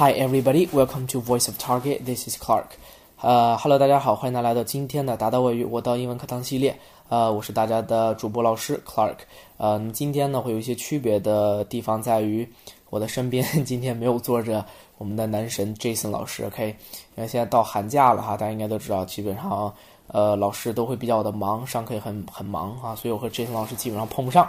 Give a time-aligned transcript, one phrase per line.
[0.00, 2.04] Hi everybody, welcome to Voice of Target.
[2.04, 2.66] This is Clark.
[3.20, 6.78] 呃，Hello，大家好，欢迎大家来到今天的达达外语我到英文课堂系列。
[7.08, 9.16] 呃，我是大家的主播老师 Clark。
[9.56, 12.48] 呃，那么今天呢会有一些区别的地方在于，
[12.90, 14.64] 我的身边 今天没有坐着
[14.98, 16.44] 我们的男神 Jason 老师。
[16.44, 16.68] OK，
[17.16, 19.74] 因为现在到寒假了哈，大家应该都知道，基本上
[20.06, 24.48] 呃老师都会比较的忙，上课也很很忙哈，所以我和 Jason 老师基本上碰不上。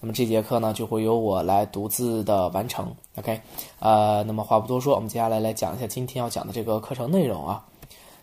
[0.00, 3.40] 那么这节课呢，就会由我来独自的完成，OK，
[3.78, 7.64] 呃，那么话不多说，我们接下来来讲一下今天要讲的这个课程内容啊。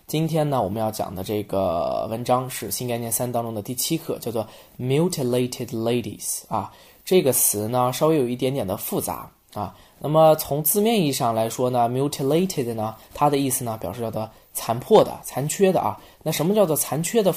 [0.05, 4.45] 今天呢，我们要讲的这个文章是新概念三当中的第七课，叫做
[4.77, 6.71] mutilated ladies 啊。
[7.05, 9.73] 这个词呢，稍微有一点点的复杂啊。
[9.99, 15.99] 那么从字面意义上来说呢，mutilated 呢，它的意思呢，表示叫做残破的、残缺的啊。
[16.21, 17.33] 那什么叫做残缺的？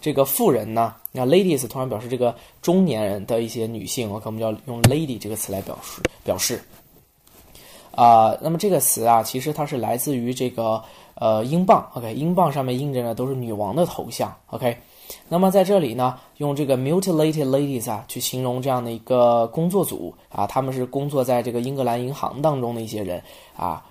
[0.00, 2.32] 这个妇人呢，那 ladies 通常表示这个
[2.62, 6.62] 中年人的一些女性，我可能要用 lady 这个词来表示表示。
[7.96, 10.80] 啊，那么这个词啊，其实它是来自于这个
[11.16, 14.76] 呃英镑，OK，英镑上面印着呢都是女王的头像，OK。
[15.28, 23.20] 那么在这里呢，用这个 mutilated ladies 啊去形容这样的一个工作组啊，他们是工作在这个英格兰银行当中的一些人
[23.56, 23.84] 啊。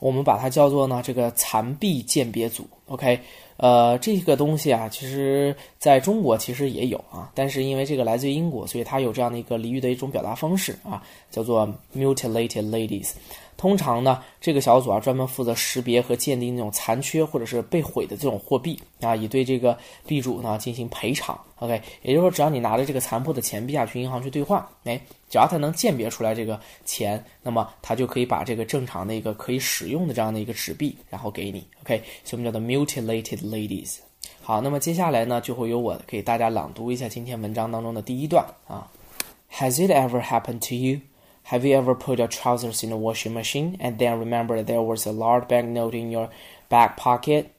[0.00, 3.18] 我们把它叫做呢这个残臂鉴别组，OK，
[3.56, 13.12] 呃，这个东西啊，其实在中国其实也有啊，但是因为这个来自于英国，所以它有这样的一个俚语的一种表达方式啊，叫做 mutilated ladies。
[13.56, 21.38] 通常呢，这个小组啊专门负责识别和鉴定那种残缺或者是被毁的这种货币啊，以对这个币主呢进行赔偿。
[21.60, 31.66] OK，也就是说，只要你拿着这个残破的钱币啊去银行去兑换，哎，只要他能鉴别出来这个钱，那么他就可以把这个正常的一个可以使用的这样的一个纸币，然后给你。
[31.84, 33.98] OK，所以我们叫做 mutilated ladies。
[34.42, 38.90] 好，那么接下来呢，就会由我给大家朗读一下今天文章当中的第一段啊。
[39.52, 41.00] Has it ever happened to you?
[41.48, 45.04] Have you ever put your trousers in a washing machine and then remembered there was
[45.04, 46.30] a large banknote in your
[46.70, 47.54] back pocket?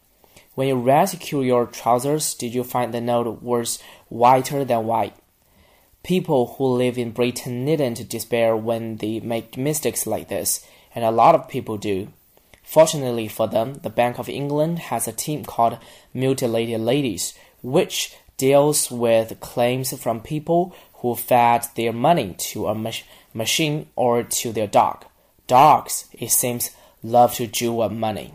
[0.56, 3.78] When you rescue your trousers, did you find the note was
[4.10, 5.16] whiter than white?
[6.02, 11.12] People who live in Britain needn't despair when they make mistakes like this, and a
[11.12, 12.08] lot of people do.
[12.64, 15.78] Fortunately for them, the Bank of England has a team called
[16.12, 23.04] Mutilated Ladies, which deals with claims from people who fed their money to a machine
[23.34, 25.04] machine or to their dog.
[25.48, 26.70] Dogs, it seems,
[27.04, 28.30] love to chew up money.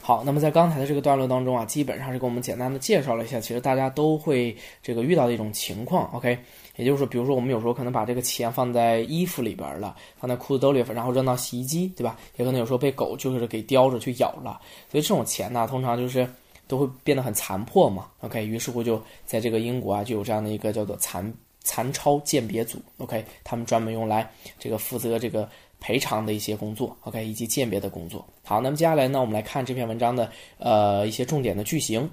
[0.00, 6.08] 好，那么在刚才的这个段落当中啊，基本上是给我们简单的介绍了一下，其实大家都会这个遇到的一种情况。
[6.14, 6.38] OK，
[6.76, 12.16] 也就是说，比如说我们有时候可能把这个钱放在衣服里边了，放在裤子兜里，然后扔到洗衣机，对吧？
[12.36, 16.24] 也可能有时候被狗就是给叼着去咬了，所以这种钱呢，通常就是
[16.68, 18.06] 都会变得很残破嘛。
[18.20, 21.34] OK，于是乎就在这个英国啊，就有这样的一个叫做残。
[21.66, 25.48] 残钞鉴别组，OK，他们专门用来这个负责这个
[25.80, 28.24] 赔偿的一些工作，OK，以及鉴别的工作。
[28.44, 32.08] 好，那么接下来呢，我们来看这篇文章的呃一些重点的句型。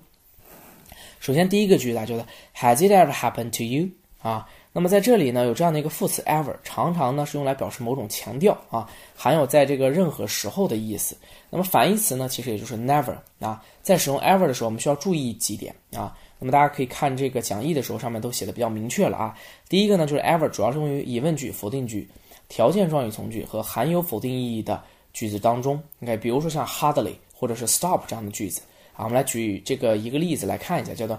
[1.20, 2.26] 首先第一个句子啊，觉得
[2.56, 3.90] Has it ever happened to you？
[4.24, 11.16] 啊，那么在这里呢，有这样的一个副词 ever，常常呢是用来表示某种强调啊，含有在这个任何时候的意思。
[11.52, 16.18] 那么反义词呢，其实也就是 never 啊，在使用 ever 的时候，我们需要注意几点啊。
[16.40, 19.38] 那么大家可以看这个讲义的时候，上面都写的比较明确了啊。
[19.70, 22.10] 第一个呢，就是 ever 主要是用于疑问句、否定句、
[22.50, 24.82] 条件状语从句和含有否定意义的
[25.14, 25.80] 句子当中。
[26.00, 28.60] 你看，比如说像 hardly 或者是 stop 这样的句子
[28.94, 29.06] 啊。
[29.06, 31.18] 我们来举这个一个例子来看一下，叫做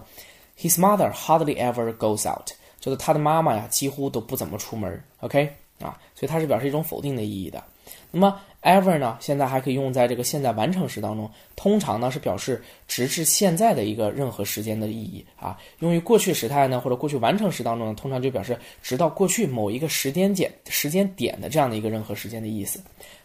[0.58, 2.50] His mother hardly ever goes out，
[2.84, 5.02] 就是他的妈妈呀几乎都不怎么出门。
[5.20, 7.64] OK 啊，所以它是表示一种否定的意义的。
[8.10, 9.16] 那么 ever 呢？
[9.20, 15.58] 现在还可以用在这个现在完成时当中，通常呢是表示直至现在的一个任何时间的意义啊。
[15.78, 22.78] 用于过去时态呢，或者过去完成时当中呢，通常就表示直到过去某一个时间点时间点的这样的一个任何时间的意思。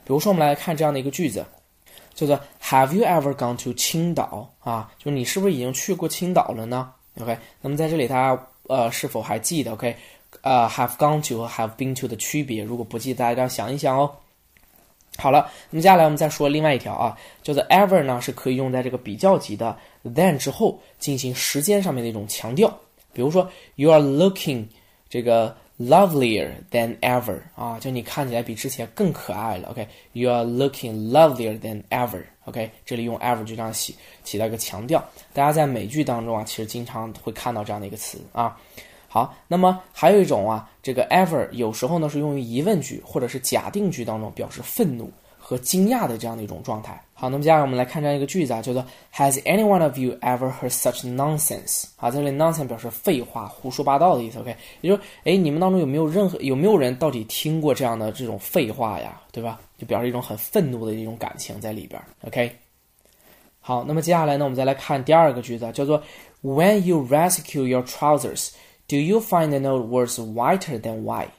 [0.05, 1.45] 比如说，我们来看这样的一个句子，
[2.15, 4.89] 叫做 Have you ever gone to 青岛啊？
[4.97, 6.91] 就是你是不是已经去过青岛了呢
[7.21, 8.37] ？OK，那么在这里它
[8.69, 9.93] 呃是否还记得 OK？
[10.41, 12.63] 呃，have gone to 和 have been to 的区别？
[12.63, 14.09] 如果不记得，大家要想一想哦。
[15.17, 22.69] 好了，那么接下来我们再说另外一条啊，叫做 ever 呢，是可以用在这个比较级的 than 之后进行时间上面的一种强调。
[23.11, 24.65] 比如说，you are looking
[25.09, 29.69] 这个 lovelier than ever 啊，就你看起来比之前更可爱了。
[29.69, 32.21] OK，you are looking lovelier than ever。
[32.45, 35.03] OK，这里用 ever 就这样起起到一个强调。
[35.33, 38.57] 大家在美剧当中啊，其实经常会看到这样的一个词啊。
[39.07, 45.09] 好，那么还有一种啊，这个 ever 有时候呢是用于疑问句或者是假定句当中表示愤怒
[45.49, 47.03] 和惊讶的这样的一种状态。
[47.11, 48.85] 好，那么接下来我们来看这样一个句子啊，叫做
[49.15, 51.85] Has any one of you ever heard such nonsense？
[51.95, 54.37] 好，在这里 nonsense 表示废话、胡说八道的意思。
[54.37, 59.19] OK，也就是哎，你们当中有没有任何有没有人到底听过这样的这种废话呀？
[59.31, 59.59] 对吧？
[59.79, 61.99] 就表示一种很愤怒的一种感情在里边。
[62.27, 62.55] OK，
[63.59, 65.99] 好，那么接下来呢，我们再来看第二个句子，叫做
[66.43, 71.29] When you rescue your trousers，do you find the note words whiter than white？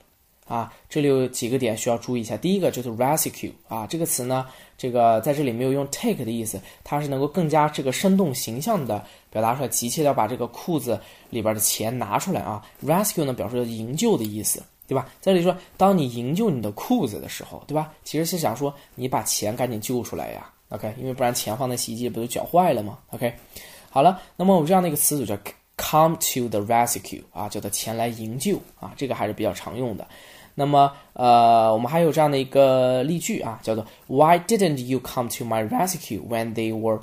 [0.50, 2.36] 啊，这里有几个点需要注意一下。
[2.36, 4.44] 第一个就是 rescue 啊，这个词呢，
[4.76, 11.00] 这个在这里没有用 take 的意思，它是能够更加这个生动形象的表达出来，急切的要把这个裤子
[11.30, 12.60] 里边的钱拿出来啊。
[12.84, 15.08] rescue 呢，表示营救的意思，对吧？
[15.20, 17.92] 在这里说，当你营救你的裤子的时候，对吧？
[18.02, 20.50] 其实是想说你把钱赶紧救出来呀。
[20.70, 23.32] OK，因为不然钱放在洗衣机不就搅坏了吗？OK，
[23.88, 25.36] 好了，那么我们这样的一个词组叫
[25.76, 30.06] come to the rescue 啊，叫做前来营救啊，这个还是比较常用的。
[30.60, 37.00] 那么，呃，我们还有这样的一个例句啊，叫做 Why didn't you come to my rescue when they were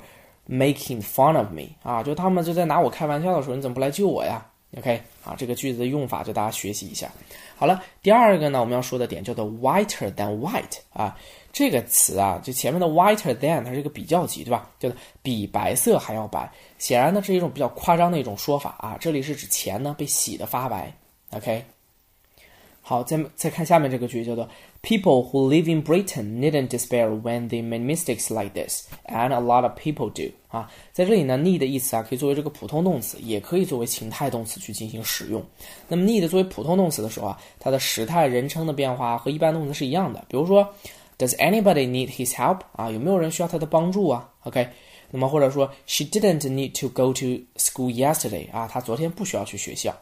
[0.48, 1.70] making fun of me？
[1.82, 4.46] 啊，就他们就在拿我开玩笑的时候，你怎么不来救我呀
[4.78, 7.10] ？OK，啊，这个句子的用法就大家学习一下。
[7.56, 11.16] 好了，第二个呢，我们要说的点叫做 whiter than white 啊，
[11.52, 14.70] 这个词啊，就前面的 whiter than 它是一个比较级，对吧？
[14.78, 16.48] 叫做比白色还要白。
[16.78, 20.92] 显然呢，这是一种比较夸张的一种说法啊，这里是指钱呢被洗的发白。
[21.32, 21.64] OK。
[22.88, 24.48] 好，再再看下面这个句，叫做
[24.80, 29.38] People who live in Britain needn't despair when they make mistakes like this, and a
[29.38, 30.32] lot of people do。
[30.48, 35.44] 啊，在这里呢，need 的意思啊，可以作为这个普通动词，也可以作为情态动词去进行使用。
[35.86, 40.24] 那么 need 作为普通动词的时候啊，它的时态、人称的变化和一般动词是一样的。
[40.26, 40.66] 比如说
[41.18, 42.60] ，Does anybody need his help？
[42.72, 44.66] 啊，有没有人需要他的帮助啊？OK，
[45.10, 47.26] 那么或者说，She didn't need to go to
[47.58, 48.50] school yesterday。
[48.50, 49.94] 啊，她昨天不需要去学校。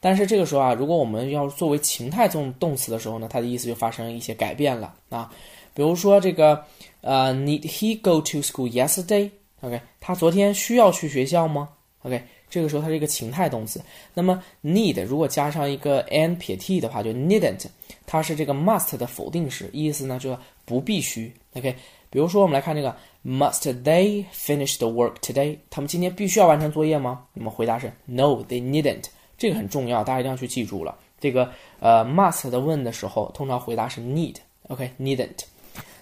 [0.00, 5.30] 但是这个时候啊，如果我们要作为情态动动词的时候呢，它的意思就发生一些改变了啊。
[5.74, 6.64] 比如说这个，
[7.02, 11.68] 呃，Need he go to school yesterday？OK，他昨天需要去学校吗
[12.02, 13.80] ？OK，这个时候它是一个情态动词。
[14.14, 17.66] 那么 need 如果加上一个 n 撇 t 的话，就 needn't，
[18.06, 20.34] 它是这个 must 的否定式，意思呢就
[20.64, 21.30] 不必须。
[21.54, 21.74] OK，
[22.08, 25.58] 比如说我们来看这个，Must they finish the work today？
[25.68, 27.24] 他们今天必须要完成作业吗？
[27.34, 29.04] 那么回答是 No，they needn't。
[29.38, 30.96] 这个很重要，大家一定要去记住了。
[31.18, 31.50] 这个
[31.80, 35.44] 呃，must 的问的时候，通常回答是 need，OK，needn't。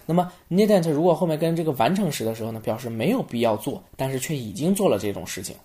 [0.05, 5.55] 那么 needn't 如果后面跟这个完成时的时候呢，表示没有必要做，但是却已经做了这种事情。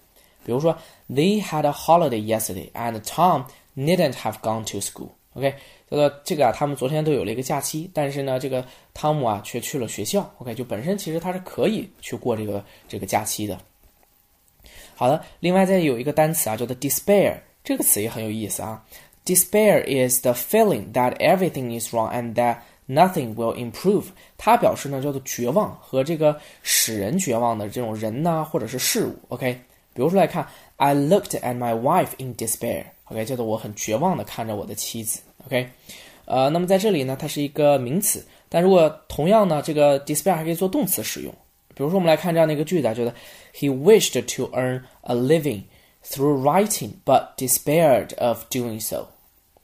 [0.44, 0.74] 比如说
[1.10, 3.44] ，They had a holiday yesterday, and Tom
[3.76, 5.08] needn't have gone to school。
[5.34, 5.54] OK，
[5.90, 8.64] 叫做这个啊，他们昨天都有了一个假期，但是呢，这个
[8.94, 10.28] 汤姆啊却去了学校。
[10.38, 13.58] OK，就本身其实他是可以去过这个这个假期的。
[14.94, 17.36] 好的，另外再有一个单词啊，叫做 despair。
[17.62, 18.84] 这个词也很有意思啊。
[19.26, 22.58] Despair is the feeling that everything is wrong and that
[22.88, 24.06] nothing will improve。
[24.38, 29.14] 它表示呢叫做绝望和这个使人绝望的这种人呐或者是事物。
[29.28, 29.52] OK，
[29.92, 30.46] 比如说来看
[30.76, 32.84] ，I looked at my wife in despair。
[33.04, 35.20] OK，叫做我很绝望的看着我的妻子。
[35.46, 35.68] OK，
[36.24, 41.32] 呃，那么在这里呢，它是一个名词，但如果同样呢，这个 despair 还可以做动词使用。
[41.74, 43.14] 比如说我们来看这样的一个句子，啊，觉得
[43.54, 45.62] He wished to earn a living。
[46.04, 49.06] Through writing, but despaired of doing so.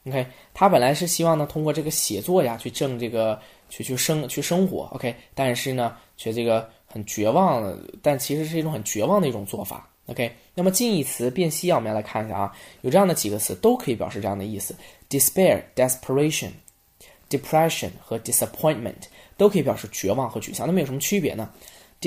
[0.07, 0.25] OK，
[0.55, 10.31] 他本来是希望呢通过这个写作呀去挣这个去去生去生活，OK，但是呢却这个很绝望，但其实是一种很绝望的一种做法，OK。
[10.55, 14.77] 那么近义词辨析啊，我们要来看一下啊，有这样的几个词都可以表示这样的意思
[15.11, 16.51] ：despair、desperation、
[17.29, 20.69] depression 和 disappointment 都可以表示绝望和沮丧。
[20.69, 21.51] 那么有什么区别呢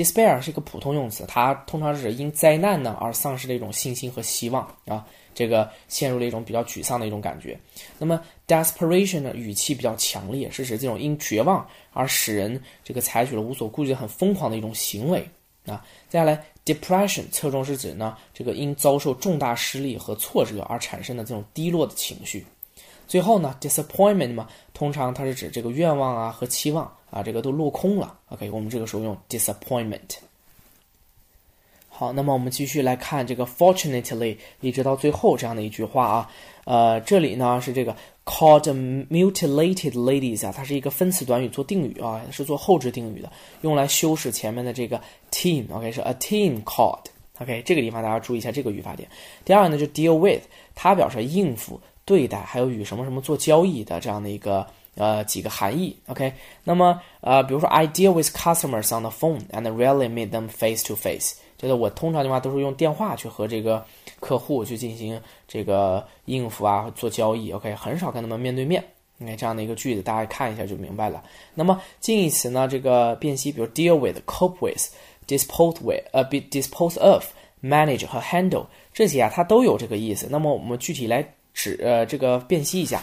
[0.00, 5.04] ？Despair 是一个普通用词，它通常是指因灾难呢而丧失的一种信心和希望啊，
[5.34, 7.58] 这个陷入了一种比较沮丧的一种感觉。
[7.98, 15.22] 那么 desperation 呢，语气比较强烈，是指这种因绝望而使人这个采取了无所顾忌、很疯狂的一种行为
[15.66, 15.84] 啊。
[16.08, 22.46] 接下来 depression 侧重是指呢，这个因遭受重大失利和挫折而产生的这种低落的情绪。
[23.10, 28.16] 最后呢，disappointment 嘛，通常它是指这个愿望啊和期望啊，这个都落空了。
[28.28, 30.18] OK，我们这个时候用 disappointment。
[31.88, 36.30] 好，那么我们继续来看这个 fortunately 一直到最后这样的一句话啊，
[36.66, 38.62] 呃，这里呢是这个 called
[39.10, 45.00] mutilated ladies 啊，它是一个分词短语做定语啊，是做后置定语的，用来修饰前面的这个
[45.32, 45.64] team。
[45.72, 47.06] OK，是 a team called。
[47.40, 49.08] OK，这个地方大家注意一下这个语法点。
[49.44, 50.42] 第二呢就 deal with，
[50.76, 51.80] 它表示应付。
[52.04, 56.32] 对待还有与什么什么做交易的这样的一个呃几个含义，OK？
[56.64, 63.84] 那么呃，比如说 I deal with customers on the phone and rarely meet them face to face，就是我通常的话都是用电话去和这个
[64.18, 67.74] 客户去进行这个应付啊做交易，OK？
[67.74, 68.82] 很少跟他们面对面
[69.22, 71.22] OK，这样的一个句子，大家看一下就明白了。
[71.54, 74.88] 那么近义词呢，这个辨析，比如 deal with、cope with、
[75.28, 77.24] dispose with，呃，be dispose of、
[77.62, 80.26] manage 和 handle 这些啊，它都有这个意思。
[80.30, 81.22] 那么我们具体来
[81.60, 83.02] 指呃这个辨析一下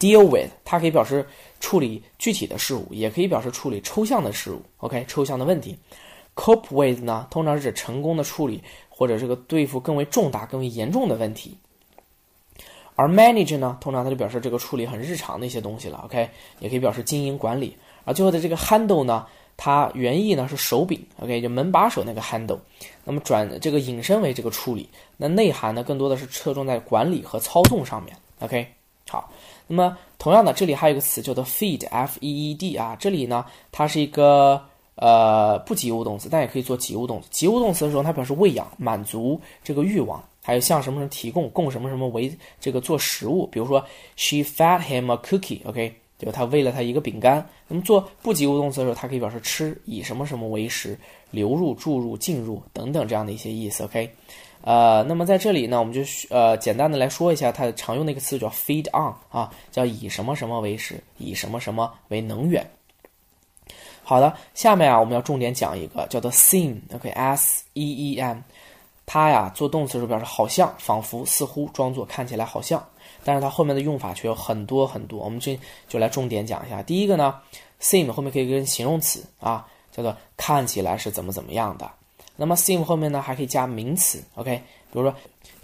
[0.00, 1.24] ，deal with 它可以表示
[1.60, 4.60] 处理具体的事物，也可以表示处理抽象的事物。
[4.78, 5.78] OK，抽象的问题。
[6.34, 11.56] cope with 呢，通常是指成功的处理或者这个对付更为重大、更为严重的问题。
[12.96, 17.76] 而 manage 呢，通常它就表示这个处理很日常的一些东西了，OK，也可以表示经营管理。
[18.04, 19.24] 而最后的这个 handle 呢，
[19.56, 22.58] 它原意呢是手柄，OK，就门把手那个 handle。
[23.04, 28.66] 那么转这个引申为这个处理，那内涵呢更多的是侧重在管理和操纵上面，OK。
[29.08, 29.30] 好，
[29.66, 34.60] 那么同样的，这里还有一个词叫做 feed，F-E-E-D 啊，这里呢它是一个
[34.94, 37.28] 呃不及物动词，但也可以做及物动词。
[37.30, 40.22] 及物动词的时候，它表示喂养、满足这个欲望。
[40.46, 42.30] 还有向什么什么提供，供什么什么为
[42.60, 43.82] 这个做食物，比如说
[44.14, 47.46] she fed him a cookie，OK，就他喂了他一个饼干。
[47.68, 50.98] 那么做不及物动词的时候，它可以表示吃，以什么什么为食，
[51.30, 54.10] 流入、注入、进入等等这样的一些意思，OK。
[54.62, 62.66] 呃，那么在这里呢，我们就呃简单的来说一下它常用的一个词叫 feed on 啊，叫以什么什么为食，以什么什么为能源。
[64.02, 68.38] 好的，下面啊我们要重点讲一个叫做 seem，OK，S E E M。
[69.06, 72.82] 它呀做动词的时候表示好像、仿佛、似乎、装作、看起来好像，
[73.22, 75.22] 但是它后面的用法却有很多很多。
[75.24, 75.58] 我们这
[75.88, 76.82] 就来重点讲一下。
[76.82, 77.40] 第一个呢
[77.80, 81.90] ，seem 后面可以跟形容词啊，叫做看起来是怎么怎么样的。
[82.36, 84.56] 那么 seem 后面呢还可以加名词，OK，
[84.90, 85.14] 比如说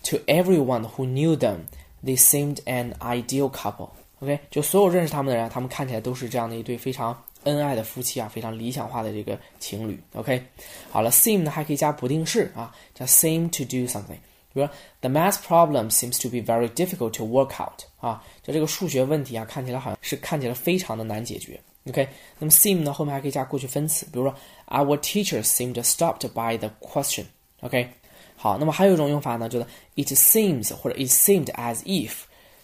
[0.05, 3.89] to everyone who knew them，they seemed an ideal couple。
[4.21, 7.19] OK，就所有认识他们的人，他们看起来都是这样的一对非常。
[7.45, 9.99] 恩爱的夫妻啊，非常理想化的这个情侣。
[10.15, 10.43] OK，
[10.91, 14.19] 好了，seem 呢还可以加不定式啊，叫 seem to do something。
[14.53, 14.71] 比如说
[15.01, 21.61] ，the math problem seems to be very difficult to work out 啊，就这个数学问题啊，看起来好像是看起来非常的难解决。
[21.89, 22.07] OK，
[22.39, 24.35] 那么 seem 呢后面还可以加过去分词，比如说
[24.67, 27.25] ，our teacher seemed stopped by the question。
[27.61, 27.89] OK，
[28.37, 32.11] 好，那么还有一种用法呢，就是 it seems 或者 it seemed as if。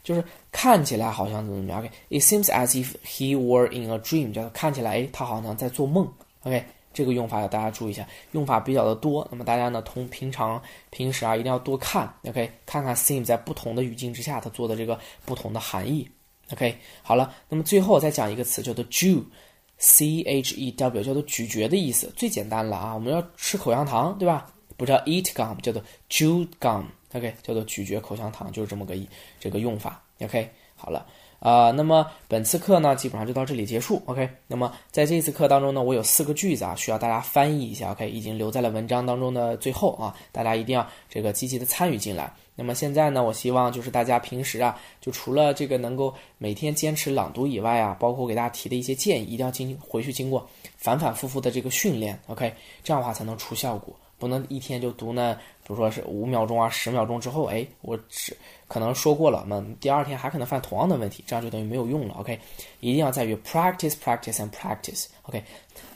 [0.06, 0.22] 就是
[0.52, 6.08] 看起来好像怎么怎么样？OK，it seems as if he were in a dream，叫看起来哎，他好像在做梦。
[6.44, 9.26] OK，这个用法要大家注意一下，用法比较的多。
[9.32, 12.08] 那么大家呢，同平常平时啊，一定要多看。
[12.22, 16.08] OK，看看 seem 在不同的语境之下，它做的这个不同的含义。
[16.52, 22.12] OK，好了，那么最后再讲一个词，叫做 chew，C H E W，叫做咀嚼的意思。
[22.14, 24.46] 最简单了啊，我们要吃口香糖，对吧？
[24.76, 26.84] 不叫 eat gum，叫做 chew gum。
[27.14, 28.94] OK，叫做咀嚼口香糖，就是这么个
[29.38, 30.02] 这个用法。
[30.20, 31.06] OK，好了，
[31.38, 34.02] 啊，那么本次课呢，基本上就到这里结束。
[34.06, 37.92] OK，那么在这次课当中呢，我有四个句子啊，需要大家翻译一下。
[37.92, 42.32] OK，已经留在了文章当中的最后啊，大家一定要这个积极的参与进来。
[42.58, 50.48] 那么现在呢，我希望就是大家平时啊，就除了这个能够每天坚持朗读以外啊，包括给大家提的一些建议，一定要经回去经过
[50.78, 52.18] 反反复复的这个训练。
[52.26, 53.94] OK，这样的话才能出效果。
[54.18, 62.14] 不能一天就读呢，比如说是五秒钟啊，十秒钟之后，哎，我只可能说过了，那第二天还可能犯同样的问题，这样就等于没有用了。
[62.14, 62.38] OK，
[62.80, 65.06] 一定要在于 practice, practice and practice。
[65.22, 65.42] OK，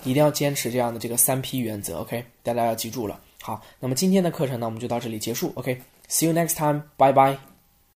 [0.05, 1.99] 一定要坚持这样的这个三 P 原则。
[2.01, 3.21] OK，大家要记住了。
[3.43, 5.53] 好，那么今天的课程呢，我们就到这里结束。
[5.57, 7.50] OK，see you next time，bye bye。